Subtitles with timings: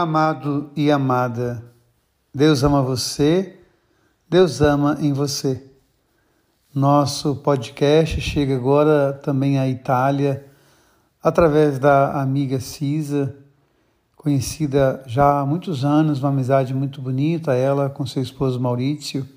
[0.00, 1.62] Amado e amada,
[2.34, 3.58] Deus ama você,
[4.26, 5.62] Deus ama em você.
[6.74, 10.46] Nosso podcast chega agora também à Itália,
[11.22, 13.36] através da amiga Cisa,
[14.16, 19.28] conhecida já há muitos anos, uma amizade muito bonita, ela com seu esposo Maurício.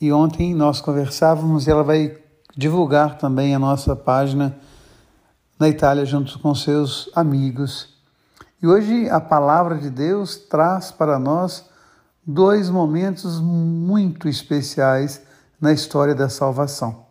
[0.00, 2.16] E ontem nós conversávamos e ela vai
[2.56, 4.56] divulgar também a nossa página
[5.58, 7.99] na Itália junto com seus amigos.
[8.62, 11.64] E hoje a palavra de Deus traz para nós
[12.26, 15.22] dois momentos muito especiais
[15.58, 17.06] na história da salvação.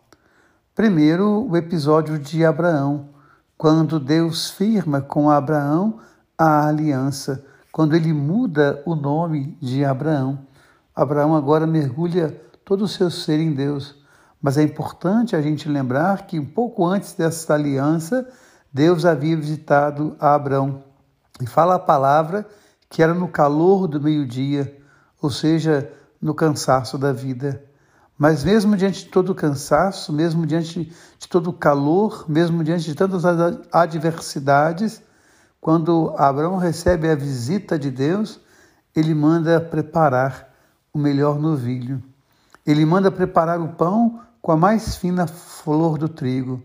[0.76, 3.10] Primeiro, o episódio de Abraão,
[3.58, 6.00] quando Deus firma com Abraão
[6.38, 10.38] a aliança, quando ele muda o nome de Abraão.
[10.96, 12.30] Abraão agora mergulha
[12.64, 13.96] todo o seu ser em Deus.
[14.40, 18.30] Mas é importante a gente lembrar que um pouco antes dessa aliança,
[18.72, 20.89] Deus havia visitado Abraão
[21.42, 22.48] e fala a palavra
[22.90, 24.78] que era no calor do meio-dia,
[25.22, 25.92] ou seja,
[26.22, 27.64] no cansaço da vida.
[28.18, 32.86] Mas mesmo diante de todo o cansaço, mesmo diante de todo o calor, mesmo diante
[32.86, 33.24] de tantas
[33.72, 35.02] adversidades,
[35.62, 38.40] quando Abraão recebe a visita de Deus,
[38.96, 40.50] ele manda preparar
[40.94, 42.04] o melhor novilho.
[42.66, 46.62] Ele manda preparar o pão com a mais fina flor do trigo.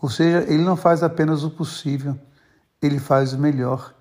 [0.00, 2.18] Ou seja, ele não faz apenas o possível,
[2.80, 3.94] ele faz o melhor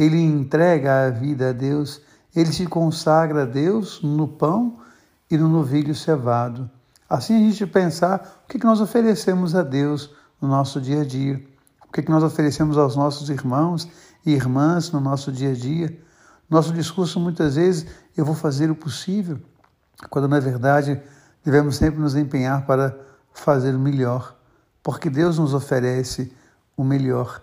[0.00, 2.00] ele entrega a vida a Deus,
[2.34, 4.78] ele se consagra a Deus no pão
[5.30, 6.70] e no novilho cevado.
[7.06, 11.44] Assim a gente pensar o que nós oferecemos a Deus no nosso dia a dia,
[11.86, 13.86] o que nós oferecemos aos nossos irmãos
[14.24, 16.00] e irmãs no nosso dia a dia.
[16.48, 19.38] Nosso discurso muitas vezes, eu vou fazer o possível,
[20.08, 20.98] quando na verdade
[21.44, 22.98] devemos sempre nos empenhar para
[23.34, 24.34] fazer o melhor,
[24.82, 26.32] porque Deus nos oferece
[26.74, 27.42] o melhor.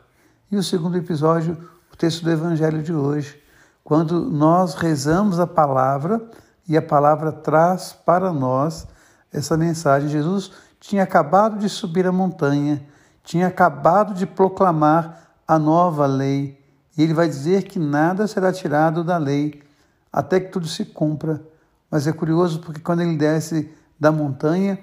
[0.52, 1.56] E o segundo episódio,
[1.98, 3.42] texto do Evangelho de hoje,
[3.84, 6.22] quando nós rezamos a palavra
[6.68, 8.88] e a palavra traz para nós
[9.34, 10.10] essa mensagem.
[10.10, 12.86] Jesus tinha acabado de subir a montanha,
[13.24, 16.64] tinha acabado de proclamar a nova lei,
[16.96, 19.64] e ele vai dizer que nada será tirado da lei
[20.12, 21.42] até que tudo se cumpra.
[21.90, 24.78] Mas é curioso porque quando ele desce da montanha,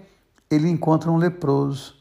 [0.51, 1.95] ele encontra um leproso.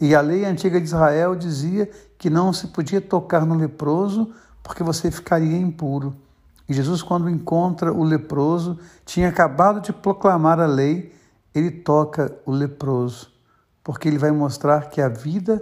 [0.00, 4.32] E a lei antiga de Israel dizia que não se podia tocar no leproso
[4.70, 6.14] porque você ficaria impuro.
[6.68, 11.12] E Jesus, quando encontra o leproso, tinha acabado de proclamar a lei,
[11.52, 13.32] ele toca o leproso,
[13.82, 15.60] porque ele vai mostrar que a vida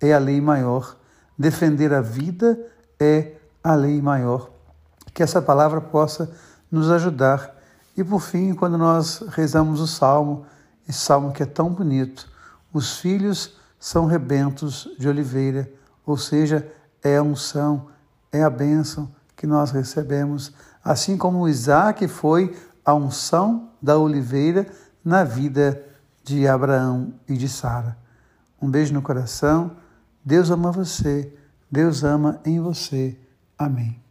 [0.00, 0.96] é a lei maior,
[1.38, 2.58] defender a vida
[2.98, 4.50] é a lei maior.
[5.14, 6.28] Que essa palavra possa
[6.68, 7.54] nos ajudar.
[7.96, 10.44] E por fim, quando nós rezamos o salmo,
[10.88, 12.28] esse salmo que é tão bonito,
[12.72, 15.70] os filhos são rebentos de oliveira,
[16.04, 16.68] ou seja,
[17.04, 17.86] é a unção,
[18.32, 20.52] é a bênção que nós recebemos,
[20.82, 24.66] assim como Isaac foi a unção da oliveira
[25.04, 25.82] na vida
[26.24, 27.96] de Abraão e de Sara.
[28.60, 29.76] Um beijo no coração.
[30.24, 31.32] Deus ama você.
[31.70, 33.18] Deus ama em você.
[33.56, 34.07] Amém.